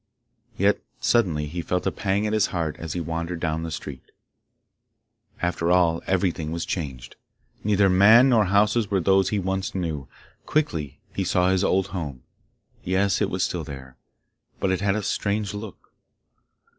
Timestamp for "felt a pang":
1.61-2.25